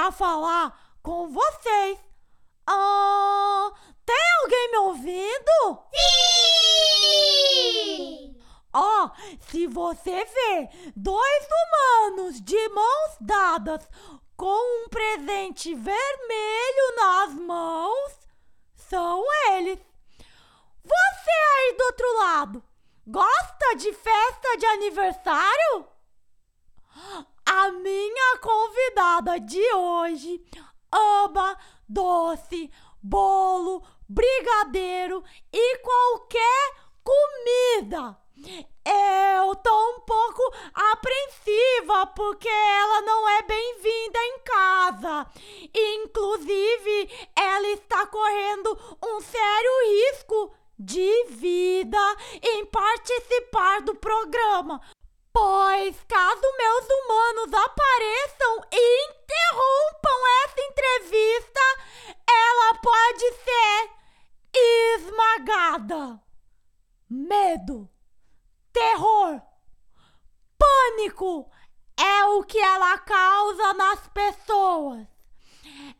[0.00, 1.98] para falar com vocês.
[2.66, 3.70] Ah,
[4.06, 5.84] tem alguém me ouvindo?
[7.12, 8.34] Sim!
[8.72, 9.10] Ó, oh,
[9.50, 13.86] se você vê dois humanos de mãos dadas
[14.38, 18.26] com um presente vermelho nas mãos,
[18.74, 19.78] são eles.
[20.82, 22.64] Você aí do outro lado,
[23.06, 25.86] gosta de festa de aniversário?
[27.52, 30.40] A minha convidada de hoje
[30.92, 32.70] ama doce,
[33.02, 38.16] bolo, brigadeiro e qualquer comida.
[38.84, 45.26] Eu tô um pouco apreensiva porque ela não é bem-vinda em casa.
[45.74, 54.80] Inclusive, ela está correndo um sério risco de vida em participar do programa.
[55.32, 61.60] Pois, caso meus humanos apareçam e interrompam essa entrevista,
[62.28, 63.90] ela pode ser
[64.52, 66.20] esmagada.
[67.08, 67.88] Medo
[68.72, 69.40] terror,
[70.58, 71.50] pânico
[71.96, 75.06] é o que ela causa nas pessoas.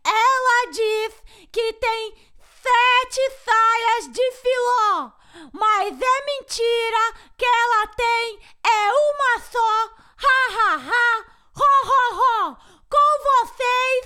[0.04, 1.22] Ela diz
[1.52, 5.12] que tem sete saias de filó,
[5.52, 10.00] mas é mentira que ela tem é uma só.
[10.22, 11.24] Ha ha ha,
[11.56, 12.56] ho ho ho.
[12.90, 14.02] Com vocês,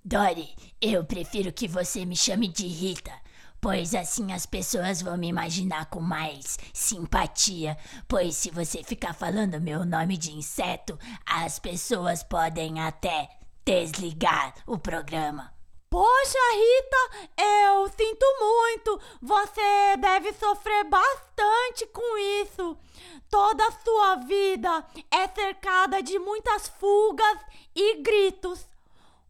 [0.05, 3.13] Dory, eu prefiro que você me chame de Rita,
[3.61, 7.79] pois assim as pessoas vão me imaginar com mais simpatia.
[8.09, 13.29] Pois se você ficar falando meu nome de inseto, as pessoas podem até
[13.65, 15.53] desligar o programa.
[15.93, 18.99] Poxa, Rita, eu sinto muito.
[19.21, 22.79] Você deve sofrer bastante com isso.
[23.29, 27.39] Toda a sua vida é cercada de muitas fugas
[27.77, 28.67] e gritos.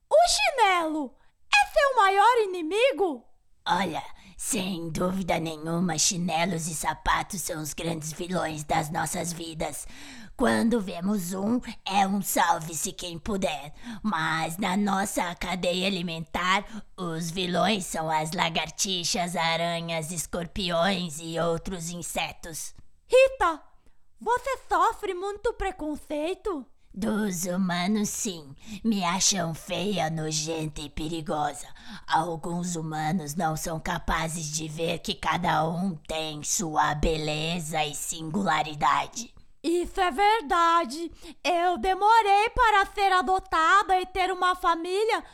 [0.09, 1.13] O chinelo
[1.53, 3.25] é seu maior inimigo?
[3.67, 4.03] Olha,
[4.37, 9.87] sem dúvida nenhuma, chinelos e sapatos são os grandes vilões das nossas vidas.
[10.37, 13.73] Quando vemos um, é um salve-se quem puder.
[14.03, 16.65] Mas na nossa cadeia alimentar,
[16.97, 22.75] os vilões são as lagartixas, aranhas, escorpiões e outros insetos.
[23.07, 23.63] Rita,
[24.21, 26.67] você sofre muito preconceito?
[26.95, 28.55] Dos humanos, sim.
[28.85, 31.67] Me acham feia, nojenta e perigosa.
[32.07, 39.33] Alguns humanos não são capazes de ver que cada um tem sua beleza e singularidade.
[39.63, 41.11] Isso é verdade.
[41.43, 45.25] Eu demorei para ser adotada e ter uma família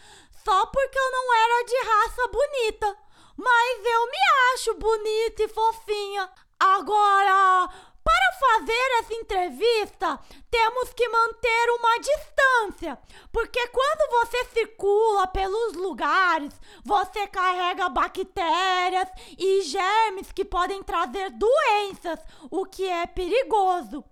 [0.45, 2.97] só porque eu não era de raça bonita.
[3.37, 6.31] Mas eu me acho bonita e fofinha.
[6.61, 7.71] Agora,
[8.09, 10.19] para fazer essa entrevista,
[10.51, 12.99] temos que manter uma distância,
[13.31, 22.19] porque quando você circula pelos lugares, você carrega bactérias e germes que podem trazer doenças,
[22.51, 24.03] o que é perigoso.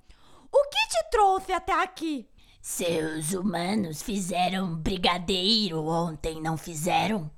[0.52, 2.28] O que te trouxe até aqui?
[2.60, 7.30] Seus humanos fizeram brigadeiro ontem, não fizeram?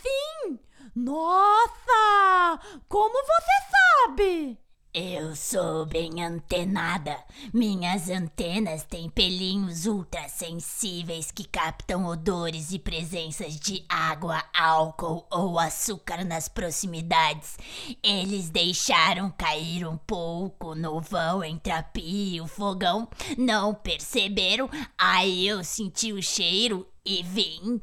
[0.00, 0.60] Sim!
[0.94, 2.60] Nossa!
[2.88, 4.65] Como você sabe?
[4.98, 7.22] Eu sou bem antenada.
[7.52, 16.24] Minhas antenas têm pelinhos ultrassensíveis que captam odores e presenças de água, álcool ou açúcar
[16.24, 17.58] nas proximidades.
[18.02, 23.06] Eles deixaram cair um pouco no vão entre a pia e o fogão.
[23.36, 24.70] Não perceberam?
[24.96, 27.78] Aí eu senti o cheiro e vim.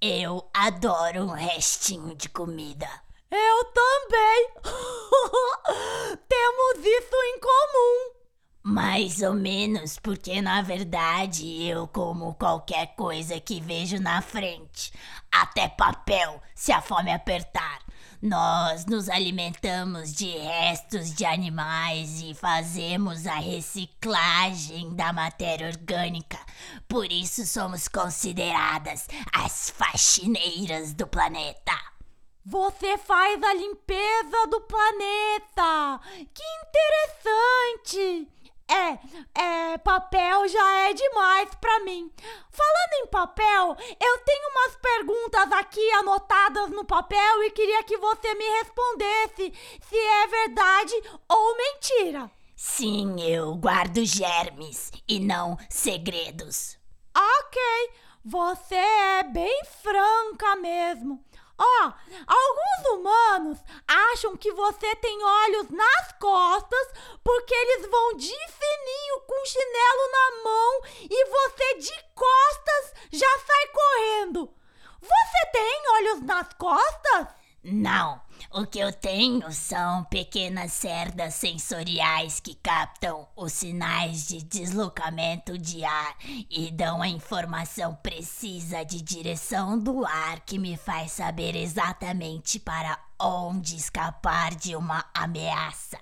[0.00, 3.05] Eu adoro um restinho de comida.
[3.30, 4.48] Eu também!
[6.28, 8.16] Temos isso em comum!
[8.62, 14.92] Mais ou menos, porque na verdade eu como qualquer coisa que vejo na frente,
[15.30, 17.80] até papel, se a fome apertar.
[18.20, 26.38] Nós nos alimentamos de restos de animais e fazemos a reciclagem da matéria orgânica.
[26.88, 31.95] Por isso somos consideradas as faxineiras do planeta.
[32.48, 36.00] Você faz a limpeza do planeta!
[36.32, 38.28] Que interessante!
[38.68, 42.08] É, é, papel já é demais pra mim.
[42.52, 48.32] Falando em papel, eu tenho umas perguntas aqui anotadas no papel e queria que você
[48.34, 49.52] me respondesse
[49.82, 50.94] se é verdade
[51.28, 52.30] ou mentira.
[52.54, 56.78] Sim, eu guardo germes e não segredos.
[57.12, 57.60] Ok,
[58.24, 61.26] você é bem franca mesmo.
[61.58, 61.92] Ó,
[62.26, 66.88] alguns humanos acham que você tem olhos nas costas
[67.24, 70.80] porque eles vão de fininho com chinelo na mão
[71.10, 74.54] e você de costas já sai correndo.
[75.00, 77.28] Você tem olhos nas costas?
[77.62, 78.20] Não,
[78.50, 85.84] o que eu tenho são pequenas cerdas sensoriais que captam os sinais de deslocamento de
[85.84, 86.16] ar
[86.50, 92.98] e dão a informação precisa de direção do ar que me faz saber exatamente para
[93.18, 95.98] onde escapar de uma ameaça.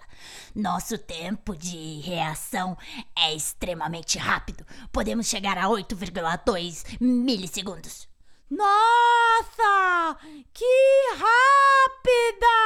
[0.54, 2.76] Nosso tempo de reação
[3.16, 4.64] é extremamente rápido.
[4.92, 8.13] Podemos chegar a 8,2 milissegundos.
[8.56, 10.16] Nossa!
[10.52, 12.56] Que rápida!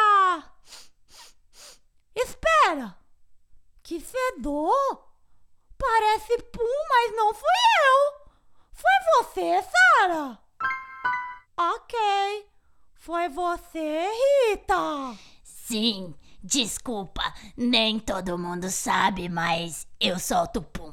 [2.14, 2.96] Espera!
[3.82, 5.08] Que fedor!
[5.78, 7.48] Parece pum, mas não fui
[7.86, 8.28] eu!
[8.72, 10.38] Foi você, Sara?
[11.56, 11.98] Ok.
[12.94, 14.08] Foi você,
[14.50, 15.16] Rita?
[15.42, 17.22] Sim, desculpa,
[17.56, 20.87] nem todo mundo sabe, mas eu solto pum.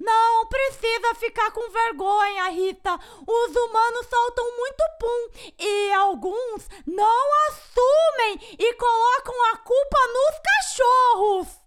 [0.00, 2.98] Não precisa ficar com vergonha, Rita.
[3.26, 11.60] Os humanos soltam muito pum e alguns não assumem e colocam a culpa nos cachorros.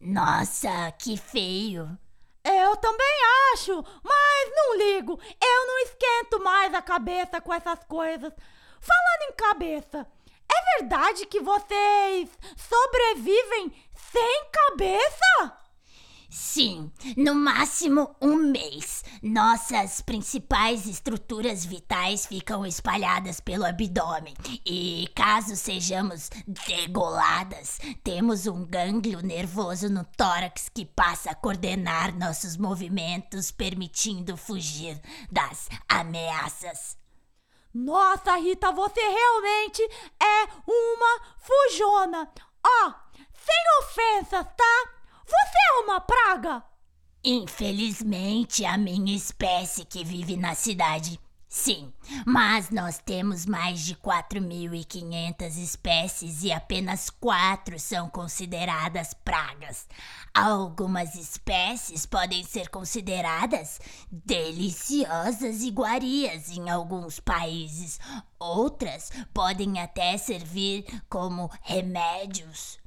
[0.00, 1.98] Nossa, que feio.
[2.42, 3.18] Eu também
[3.52, 5.20] acho, mas não ligo.
[5.38, 8.32] Eu não esquento mais a cabeça com essas coisas.
[8.80, 10.06] Falando em cabeça,
[10.50, 13.74] é verdade que vocês sobrevivem
[14.10, 15.67] sem cabeça?
[16.30, 19.02] Sim, no máximo um mês.
[19.22, 24.34] Nossas principais estruturas vitais ficam espalhadas pelo abdômen.
[24.64, 26.28] E caso sejamos
[26.66, 35.00] degoladas, temos um gânglio nervoso no tórax que passa a coordenar nossos movimentos, permitindo fugir
[35.32, 36.98] das ameaças.
[37.72, 39.82] Nossa, Rita, você realmente
[40.20, 42.30] é uma fujona.
[42.62, 42.94] Ó, oh,
[43.32, 44.97] sem ofensas, tá?
[45.28, 46.64] Você é uma praga?
[47.22, 51.20] Infelizmente, a minha espécie que vive na cidade.
[51.46, 51.92] Sim,
[52.26, 59.86] mas nós temos mais de 4.500 espécies e apenas quatro são consideradas pragas.
[60.32, 63.80] Algumas espécies podem ser consideradas
[64.10, 67.98] deliciosas iguarias em alguns países,
[68.38, 72.78] outras podem até servir como remédios.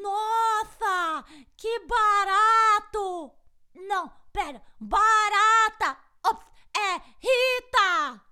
[0.00, 1.24] Nossa,
[1.56, 3.32] que barato!
[3.74, 5.98] Não, pera, barata!
[6.24, 8.22] Ops, é Rita!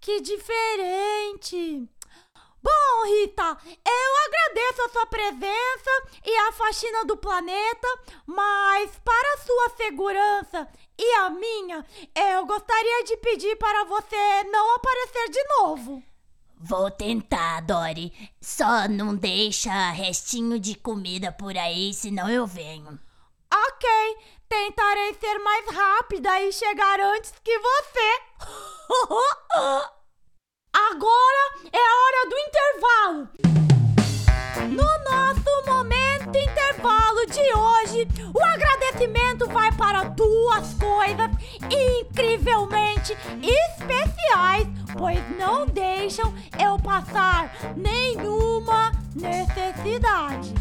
[0.00, 1.88] Que diferente!
[2.60, 5.90] Bom, Rita, eu agradeço a sua presença
[6.24, 7.88] e a faxina do planeta,
[8.26, 15.28] mas para sua segurança e a minha, eu gostaria de pedir para você não aparecer
[15.28, 16.11] de novo.
[16.64, 18.12] Vou tentar, Dory.
[18.40, 23.00] Só não deixa restinho de comida por aí, senão eu venho.
[23.52, 23.88] Ok,
[24.48, 28.20] tentarei ser mais rápida e chegar antes que você.
[30.72, 33.28] Agora é a hora do intervalo.
[34.70, 41.30] No nosso momento intervalo de hoje, o agradecimento vai para duas coisas
[41.70, 50.54] incrivelmente especiais, pois não deixam eu passar nenhuma necessidade.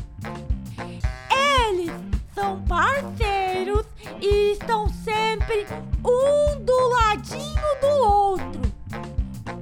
[1.67, 1.91] Eles
[2.33, 3.85] são parceiros
[4.21, 5.65] e estão sempre
[6.03, 8.61] um do ladinho do outro.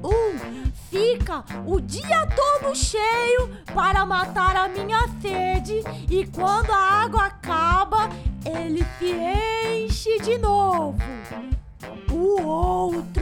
[0.03, 7.25] Um fica o dia todo cheio para matar a minha sede e quando a água
[7.25, 8.09] acaba,
[8.45, 9.11] ele se
[9.85, 10.97] enche de novo.
[12.11, 13.18] O outro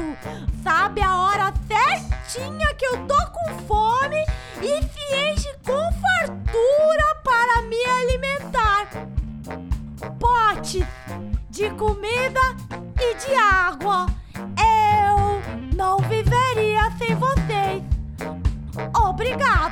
[0.78, 4.24] sabe a hora certinha que eu tô com fome
[4.62, 8.88] e se enche com fartura para me alimentar.
[10.20, 10.86] Potes
[11.50, 12.42] de comida
[13.02, 14.06] e de água.
[14.38, 15.42] Eu
[15.76, 17.82] não viveria sem vocês.
[18.94, 19.67] Obrigada.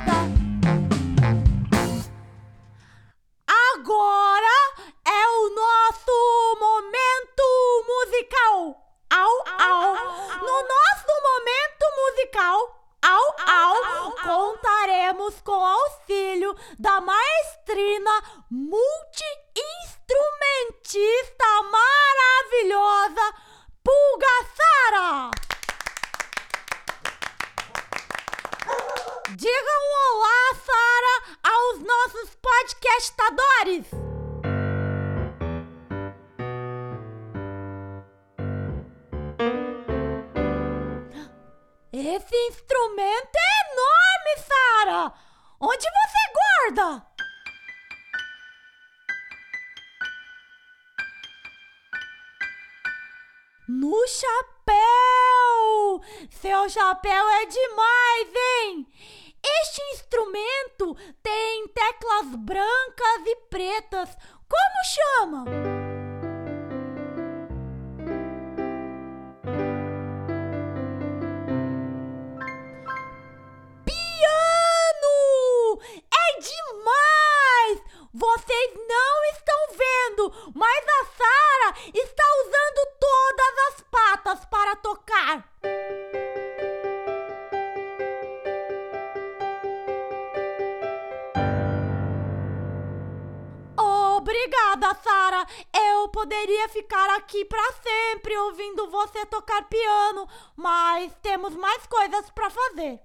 [53.68, 54.76] No chapéu!
[56.30, 58.86] Seu chapéu é demais, hein?
[59.62, 64.16] Este instrumento tem teclas brancas e pretas.
[64.48, 65.44] Como chama?
[78.18, 80.85] Vocês não estão vendo, mas
[96.46, 103.00] poderia ficar aqui para sempre ouvindo você tocar piano, mas temos mais coisas para fazer.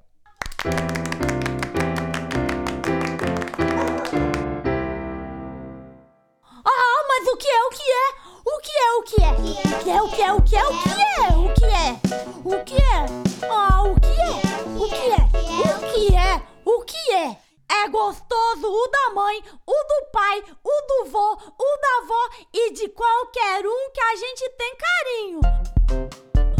[7.23, 8.13] o que é, o que é?
[8.45, 9.31] O que é, o que é?
[9.31, 11.29] O que é, o que é, o que é, o que é?
[11.35, 11.97] O que é?
[12.45, 13.05] O que é?
[13.49, 14.33] Ah, o que é?
[14.77, 15.21] O que é?
[15.65, 16.41] O que é?
[16.63, 17.50] O que é?
[17.73, 22.73] É gostoso o da mãe, o do pai, o do vô, o da avó e
[22.73, 25.39] de qualquer um que a gente tem carinho.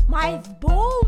[0.07, 1.00] Mas bom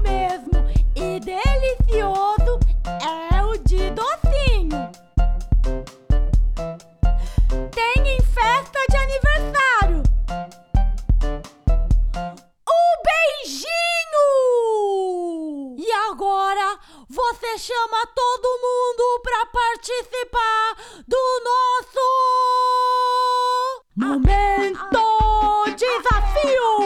[26.44, 26.83] desafio.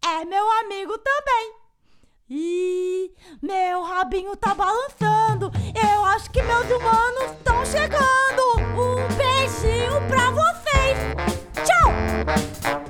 [0.05, 1.53] é meu amigo também.
[2.29, 3.11] E
[3.41, 5.51] meu rabinho tá balançando.
[5.73, 8.59] Eu acho que meus humanos estão chegando.
[8.79, 11.65] Um beijinho pra vocês.
[11.65, 12.88] Tchau!